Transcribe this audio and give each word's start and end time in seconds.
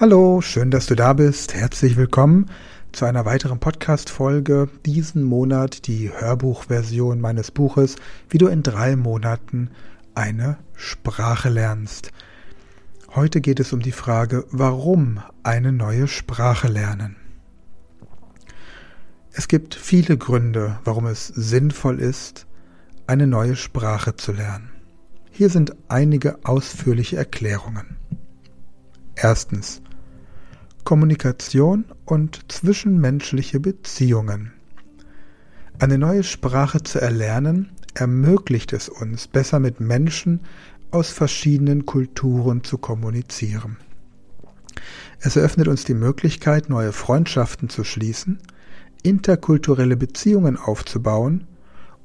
Hallo, 0.00 0.40
schön, 0.40 0.70
dass 0.70 0.86
du 0.86 0.94
da 0.94 1.12
bist. 1.12 1.52
Herzlich 1.52 1.98
willkommen 1.98 2.46
zu 2.90 3.04
einer 3.04 3.26
weiteren 3.26 3.60
Podcast-Folge. 3.60 4.70
Diesen 4.86 5.22
Monat 5.22 5.86
die 5.86 6.10
Hörbuchversion 6.10 7.20
meines 7.20 7.50
Buches, 7.50 7.96
wie 8.30 8.38
du 8.38 8.46
in 8.46 8.62
drei 8.62 8.96
Monaten 8.96 9.68
eine 10.14 10.56
Sprache 10.74 11.50
lernst. 11.50 12.12
Heute 13.14 13.42
geht 13.42 13.60
es 13.60 13.74
um 13.74 13.80
die 13.80 13.92
Frage, 13.92 14.46
warum 14.50 15.20
eine 15.42 15.70
neue 15.70 16.08
Sprache 16.08 16.68
lernen. 16.68 17.16
Es 19.32 19.48
gibt 19.48 19.74
viele 19.74 20.16
Gründe, 20.16 20.78
warum 20.82 21.04
es 21.04 21.26
sinnvoll 21.26 22.00
ist, 22.00 22.46
eine 23.06 23.26
neue 23.26 23.54
Sprache 23.54 24.16
zu 24.16 24.32
lernen. 24.32 24.70
Hier 25.30 25.50
sind 25.50 25.76
einige 25.88 26.38
ausführliche 26.46 27.18
Erklärungen. 27.18 27.98
Erstens. 29.14 29.82
Kommunikation 30.84 31.84
und 32.04 32.40
zwischenmenschliche 32.48 33.60
Beziehungen. 33.60 34.52
Eine 35.78 35.98
neue 35.98 36.24
Sprache 36.24 36.82
zu 36.82 37.00
erlernen 37.00 37.70
ermöglicht 37.94 38.72
es 38.72 38.88
uns, 38.88 39.28
besser 39.28 39.60
mit 39.60 39.80
Menschen 39.80 40.40
aus 40.90 41.10
verschiedenen 41.10 41.86
Kulturen 41.86 42.64
zu 42.64 42.78
kommunizieren. 42.78 43.76
Es 45.20 45.36
eröffnet 45.36 45.68
uns 45.68 45.84
die 45.84 45.94
Möglichkeit, 45.94 46.68
neue 46.68 46.92
Freundschaften 46.92 47.68
zu 47.68 47.84
schließen, 47.84 48.38
interkulturelle 49.02 49.96
Beziehungen 49.96 50.56
aufzubauen 50.56 51.46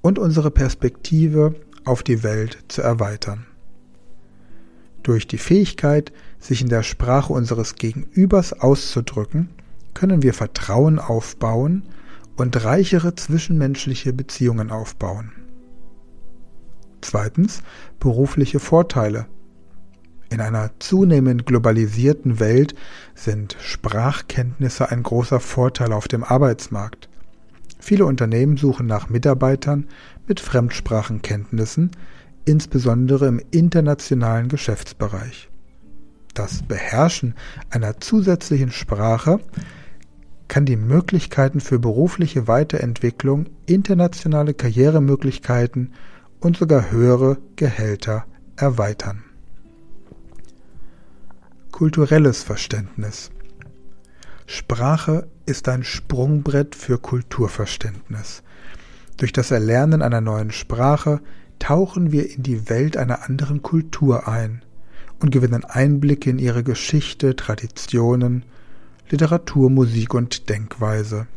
und 0.01 0.19
unsere 0.19 0.51
Perspektive 0.51 1.55
auf 1.83 2.03
die 2.03 2.23
Welt 2.23 2.63
zu 2.67 2.81
erweitern. 2.81 3.45
Durch 5.05 5.27
die 5.27 5.37
Fähigkeit, 5.37 6.11
sich 6.39 6.63
in 6.63 6.67
der 6.67 6.81
Sprache 6.81 7.31
unseres 7.31 7.75
Gegenübers 7.75 8.53
auszudrücken, 8.53 9.49
können 9.93 10.23
wir 10.23 10.33
Vertrauen 10.33 10.97
aufbauen 10.97 11.83
und 12.37 12.65
reichere 12.65 13.13
zwischenmenschliche 13.13 14.13
Beziehungen 14.13 14.71
aufbauen. 14.71 15.31
Zweitens 17.01 17.61
berufliche 17.99 18.59
Vorteile. 18.59 19.27
In 20.31 20.41
einer 20.41 20.71
zunehmend 20.79 21.45
globalisierten 21.45 22.39
Welt 22.39 22.73
sind 23.13 23.57
Sprachkenntnisse 23.59 24.89
ein 24.89 25.03
großer 25.03 25.39
Vorteil 25.39 25.93
auf 25.93 26.07
dem 26.07 26.23
Arbeitsmarkt. 26.23 27.09
Viele 27.77 28.07
Unternehmen 28.07 28.57
suchen 28.57 28.87
nach 28.87 29.09
Mitarbeitern 29.09 29.85
mit 30.25 30.39
Fremdsprachenkenntnissen, 30.39 31.91
insbesondere 32.45 33.27
im 33.27 33.41
internationalen 33.51 34.47
Geschäftsbereich. 34.47 35.49
Das 36.33 36.63
Beherrschen 36.63 37.33
einer 37.69 37.99
zusätzlichen 37.99 38.71
Sprache 38.71 39.39
kann 40.47 40.65
die 40.65 40.75
Möglichkeiten 40.75 41.59
für 41.59 41.79
berufliche 41.79 42.47
Weiterentwicklung, 42.47 43.47
internationale 43.65 44.53
Karrieremöglichkeiten 44.53 45.93
und 46.39 46.57
sogar 46.57 46.91
höhere 46.91 47.37
Gehälter 47.55 48.25
erweitern. 48.55 49.23
Kulturelles 51.71 52.43
Verständnis 52.43 53.31
Sprache 54.45 55.27
ist 55.47 55.67
ein 55.67 55.83
Sprungbrett 55.83 56.75
für 56.75 56.99
Kulturverständnis. 56.99 58.43
Durch 59.17 59.33
das 59.33 59.49
Erlernen 59.49 60.01
einer 60.01 60.21
neuen 60.21 60.51
Sprache 60.51 61.21
tauchen 61.59 62.11
wir 62.11 62.29
in 62.29 62.43
die 62.43 62.69
Welt 62.69 62.97
einer 62.97 63.23
anderen 63.23 63.61
Kultur 63.61 64.27
ein 64.27 64.61
und 65.19 65.31
gewinnen 65.31 65.63
Einblicke 65.63 66.29
in 66.29 66.39
ihre 66.39 66.63
Geschichte, 66.63 67.35
Traditionen, 67.35 68.43
Literatur, 69.09 69.69
Musik 69.69 70.13
und 70.13 70.49
Denkweise. 70.49 71.27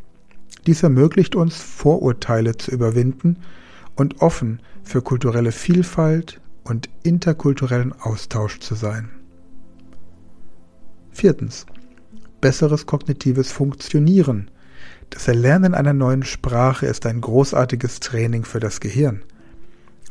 Dies 0.66 0.82
ermöglicht 0.82 1.36
uns, 1.36 1.56
Vorurteile 1.56 2.56
zu 2.56 2.70
überwinden 2.70 3.38
und 3.94 4.20
offen 4.20 4.60
für 4.82 5.02
kulturelle 5.02 5.52
Vielfalt 5.52 6.40
und 6.64 6.88
interkulturellen 7.02 7.92
Austausch 7.92 8.60
zu 8.60 8.74
sein. 8.74 9.10
Viertens. 11.10 11.66
Besseres 12.40 12.86
kognitives 12.86 13.50
Funktionieren. 13.50 14.50
Das 15.10 15.26
Erlernen 15.26 15.74
einer 15.74 15.92
neuen 15.92 16.22
Sprache 16.22 16.86
ist 16.86 17.06
ein 17.06 17.20
großartiges 17.20 17.98
Training 18.00 18.44
für 18.44 18.60
das 18.60 18.78
Gehirn. 18.78 19.22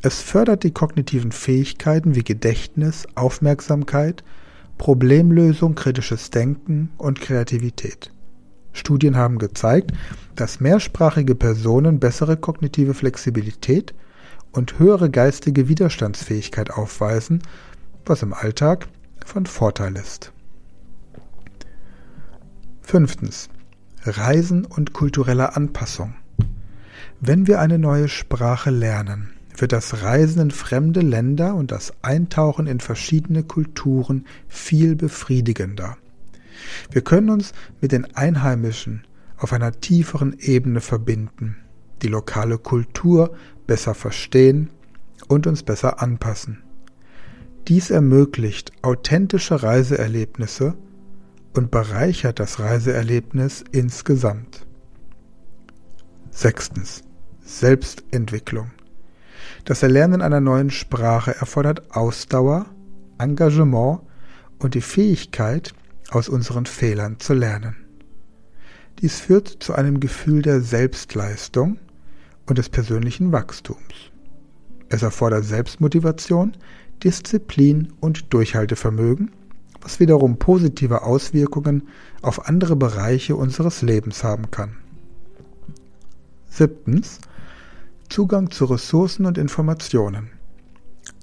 Es 0.02 0.22
fördert 0.22 0.64
die 0.64 0.72
kognitiven 0.72 1.32
Fähigkeiten 1.32 2.16
wie 2.16 2.24
Gedächtnis, 2.24 3.08
Aufmerksamkeit, 3.16 4.24
Problemlösung, 4.78 5.74
kritisches 5.74 6.30
Denken 6.30 6.92
und 6.98 7.20
Kreativität. 7.20 8.12
Studien 8.74 9.18
haben 9.18 9.40
gezeigt, 9.40 9.92
dass 10.36 10.60
mehrsprachige 10.60 11.34
Personen 11.34 12.00
bessere 12.00 12.38
kognitive 12.38 12.94
Flexibilität 12.94 13.96
und 14.52 14.78
höhere 14.78 15.10
geistige 15.10 15.68
Widerstandsfähigkeit 15.68 16.70
aufweisen, 16.72 17.42
was 18.06 18.22
im 18.22 18.34
Alltag 18.34 18.88
von 19.26 19.48
Vorteil 19.48 19.96
ist. 19.96 20.32
Fünftens. 22.82 23.50
Reisen 24.04 24.64
und 24.64 24.94
kulturelle 24.94 25.56
Anpassung. 25.56 26.14
Wenn 27.20 27.48
wir 27.48 27.60
eine 27.60 27.80
neue 27.80 28.08
Sprache 28.08 28.70
lernen, 28.70 29.37
wird 29.58 29.72
das 29.72 30.04
Reisen 30.04 30.42
in 30.42 30.52
fremde 30.52 31.02
Länder 31.02 31.56
und 31.56 31.72
das 31.72 31.94
Eintauchen 32.02 32.68
in 32.68 32.80
verschiedene 32.80 33.44
Kulturen 33.44 34.26
viel 34.48 34.96
befriedigender. 34.96 35.98
Wir 36.92 37.02
können 37.02 37.30
uns 37.30 37.54
mit 37.82 37.92
den 37.92 38.16
Einheimischen 38.16 39.06
auf 39.38 39.54
einer 39.54 39.72
tieferen 39.72 40.38
Ebene 40.40 40.82
verbinden, 40.82 41.58
die 42.02 42.08
lokale 42.08 42.58
Kultur 42.58 43.36
besser 43.68 43.94
verstehen 43.94 44.70
und 45.28 45.48
uns 45.48 45.64
besser 45.64 46.02
anpassen. 46.02 46.64
Dies 47.68 47.90
ermöglicht 47.90 48.72
authentische 48.82 49.62
Reiseerlebnisse 49.62 50.76
und 51.54 51.70
bereichert 51.72 52.40
das 52.40 52.60
Reiseerlebnis 52.60 53.64
insgesamt. 53.72 54.66
Sechstens. 56.32 57.04
Selbstentwicklung. 57.42 58.72
Das 59.66 59.84
Erlernen 59.84 60.22
einer 60.22 60.40
neuen 60.40 60.70
Sprache 60.70 61.36
erfordert 61.36 61.96
Ausdauer, 61.96 62.68
Engagement 63.18 64.02
und 64.60 64.76
die 64.76 64.82
Fähigkeit, 64.82 65.74
aus 66.10 66.30
unseren 66.30 66.66
Fehlern 66.66 67.20
zu 67.20 67.34
lernen. 67.34 67.76
Dies 69.02 69.20
führt 69.20 69.48
zu 69.48 69.74
einem 69.74 70.00
Gefühl 70.00 70.42
der 70.42 70.62
Selbstleistung 70.62 71.78
und 72.48 72.58
des 72.58 72.70
persönlichen 72.70 73.32
Wachstums. 73.32 74.12
Es 74.90 75.04
erfordert 75.04 75.44
Selbstmotivation, 75.44 76.54
Disziplin 77.04 77.94
und 78.00 78.34
Durchhaltevermögen, 78.34 79.32
was 79.82 80.00
wiederum 80.00 80.38
positive 80.38 81.04
Auswirkungen 81.04 81.88
auf 82.22 82.48
andere 82.48 82.76
Bereiche 82.76 83.36
unseres 83.36 83.82
Lebens 83.82 84.24
haben 84.24 84.50
kann. 84.50 84.78
Siebtens. 86.50 87.20
Zugang 88.10 88.52
zu 88.52 88.66
Ressourcen 88.66 89.26
und 89.26 89.38
Informationen. 89.38 90.30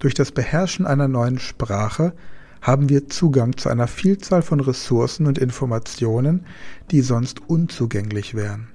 Durch 0.00 0.15
das 0.15 0.33
Beherrschen 0.33 0.87
einer 0.87 1.09
neuen 1.09 1.39
Sprache 1.39 2.15
haben 2.61 2.89
wir 2.89 3.09
Zugang 3.09 3.56
zu 3.56 3.69
einer 3.69 3.87
Vielzahl 3.87 4.43
von 4.43 4.61
Ressourcen 4.61 5.27
und 5.27 5.39
Informationen, 5.39 6.47
die 6.91 7.00
sonst 7.00 7.49
unzugänglich 7.49 8.34
wären. 8.34 8.69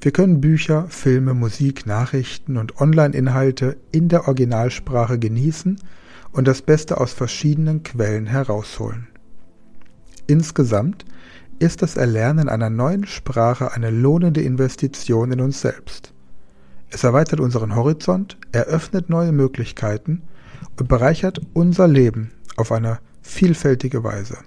Wir 0.00 0.12
können 0.12 0.40
Bücher, 0.40 0.86
Filme, 0.88 1.34
Musik, 1.34 1.86
Nachrichten 1.86 2.56
und 2.56 2.80
Online-Inhalte 2.80 3.76
in 3.92 4.08
der 4.08 4.28
Originalsprache 4.28 5.18
genießen 5.18 5.78
und 6.32 6.46
das 6.46 6.62
Beste 6.62 7.00
aus 7.00 7.12
verschiedenen 7.12 7.82
Quellen 7.82 8.26
herausholen. 8.26 9.08
Insgesamt 10.26 11.04
ist 11.58 11.82
das 11.82 11.96
Erlernen 11.96 12.48
einer 12.48 12.70
neuen 12.70 13.06
Sprache 13.06 13.72
eine 13.72 13.90
lohnende 13.90 14.42
Investition 14.42 15.32
in 15.32 15.40
uns 15.40 15.60
selbst. 15.60 16.12
Es 16.90 17.04
erweitert 17.04 17.40
unseren 17.40 17.76
Horizont, 17.76 18.36
eröffnet 18.52 19.10
neue 19.10 19.32
Möglichkeiten 19.32 20.22
und 20.78 20.88
bereichert 20.88 21.40
unser 21.52 21.86
Leben 21.86 22.32
auf 22.56 22.72
eine 22.72 22.98
vielfältige 23.20 24.04
Weise. 24.04 24.38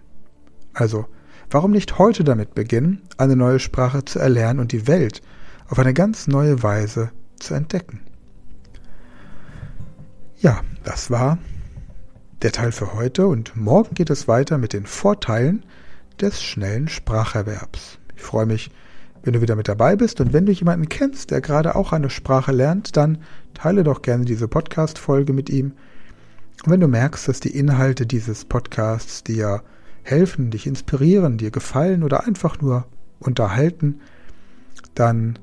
Also, 0.74 1.06
warum 1.50 1.72
nicht 1.72 2.00
heute 2.00 2.24
damit 2.24 2.56
beginnen, 2.56 3.02
eine 3.18 3.36
neue 3.36 3.60
Sprache 3.60 4.06
zu 4.06 4.20
erlernen 4.20 4.60
und 4.60 4.72
die 4.72 4.88
Welt 4.88 5.22
auf 5.68 5.78
eine 5.78 5.94
ganz 5.94 6.28
neue 6.28 6.64
Weise 6.64 7.12
zu 7.40 7.54
entdecken? 7.54 8.02
Ja, 10.40 10.62
das 10.84 11.12
war 11.12 11.38
der 12.42 12.52
Teil 12.52 12.72
für 12.72 12.96
heute 12.96 13.28
und 13.28 13.56
morgen 13.56 13.94
geht 13.94 14.10
es 14.10 14.28
weiter 14.28 14.58
mit 14.58 14.74
den 14.74 14.88
Vorteilen 14.88 15.64
des 16.20 16.42
schnellen 16.42 16.88
Spracherwerbs. 16.88 18.00
Ich 18.16 18.24
freue 18.24 18.48
mich, 18.48 18.72
wenn 19.24 19.34
du 19.34 19.42
wieder 19.42 19.56
mit 19.56 19.68
dabei 19.68 19.96
bist. 19.96 20.22
Und 20.22 20.34
wenn 20.34 20.46
du 20.46 20.52
jemanden 20.52 20.90
kennst, 20.90 21.32
der 21.32 21.42
gerade 21.42 21.76
auch 21.76 21.94
eine 21.94 22.10
Sprache 22.10 22.52
lernt, 22.52 22.98
dann 22.98 23.20
teile 23.54 23.84
doch 23.84 24.02
gerne 24.02 24.26
diese 24.26 24.48
Podcast-Folge 24.48 25.34
mit 25.34 25.50
ihm. 25.50 25.74
Und 26.66 26.72
wenn 26.72 26.80
du 26.80 26.88
merkst, 26.88 27.28
dass 27.28 27.40
die 27.40 27.56
Inhalte 27.56 28.06
dieses 28.06 28.46
Podcasts 28.46 29.24
dir 29.24 29.64
helfen, 30.04 30.52
dich 30.52 30.68
inspirieren, 30.68 31.38
dir 31.38 31.52
gefallen 31.52 32.04
oder 32.04 32.26
einfach 32.26 32.60
nur 32.62 32.86
unterhalten, 33.20 34.02
dann 34.96 35.38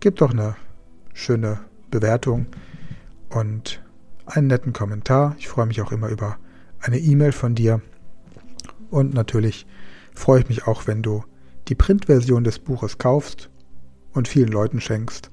gib 0.00 0.16
doch 0.16 0.30
eine 0.30 0.56
schöne 1.12 1.60
Bewertung 1.90 2.46
und 3.28 3.82
einen 4.26 4.48
netten 4.48 4.72
Kommentar. 4.72 5.36
Ich 5.38 5.48
freue 5.48 5.66
mich 5.66 5.80
auch 5.82 5.92
immer 5.92 6.08
über 6.08 6.36
eine 6.80 6.98
E-Mail 6.98 7.32
von 7.32 7.54
dir. 7.54 7.80
Und 8.90 9.14
natürlich 9.14 9.66
freue 10.14 10.40
ich 10.40 10.48
mich 10.48 10.66
auch, 10.66 10.86
wenn 10.86 11.02
du 11.02 11.24
die 11.68 11.74
Printversion 11.74 12.44
des 12.44 12.58
Buches 12.58 12.98
kaufst 12.98 13.50
und 14.12 14.28
vielen 14.28 14.48
Leuten 14.50 14.80
schenkst 14.80 15.30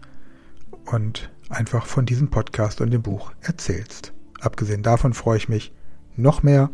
und 0.86 1.32
einfach 1.50 1.86
von 1.86 2.06
diesem 2.06 2.30
Podcast 2.30 2.82
und 2.82 2.92
dem 2.92 3.02
Buch 3.02 3.32
erzählst. 3.42 4.14
Abgesehen 4.42 4.84
davon 4.84 5.14
freue 5.14 5.38
ich 5.38 5.50
mich 5.50 5.74
noch 6.16 6.44
mehr, 6.44 6.70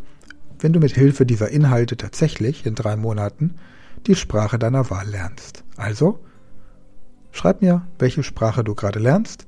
wenn 0.58 0.72
du 0.72 0.80
mit 0.80 0.92
Hilfe 0.92 1.24
dieser 1.24 1.50
Inhalte 1.50 1.96
tatsächlich 1.96 2.66
in 2.66 2.74
drei 2.74 2.96
Monaten 2.96 3.54
die 4.06 4.14
Sprache 4.14 4.58
deiner 4.58 4.90
Wahl 4.90 5.08
lernst. 5.08 5.64
Also, 5.76 6.20
schreib 7.30 7.62
mir, 7.62 7.86
welche 7.98 8.22
Sprache 8.22 8.64
du 8.64 8.74
gerade 8.74 8.98
lernst. 8.98 9.46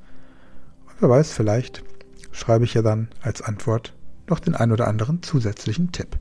Und 0.86 0.94
wer 1.00 1.08
weiß, 1.08 1.32
vielleicht 1.32 1.82
schreibe 2.30 2.64
ich 2.64 2.74
ja 2.74 2.82
dann 2.82 3.08
als 3.22 3.42
Antwort 3.42 3.94
noch 4.28 4.38
den 4.38 4.54
ein 4.54 4.72
oder 4.72 4.88
anderen 4.88 5.22
zusätzlichen 5.22 5.92
Tipp. 5.92 6.18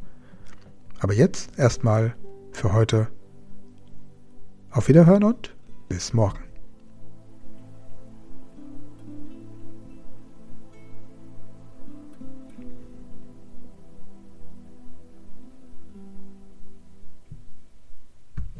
Aber 0.99 1.13
jetzt 1.13 1.57
erstmal 1.57 2.15
für 2.51 2.73
heute 2.73 3.07
auf 4.71 4.87
Wiederhören 4.87 5.23
und 5.23 5.55
bis 5.89 6.13
morgen. 6.13 6.50